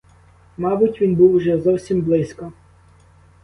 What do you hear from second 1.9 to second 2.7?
близько.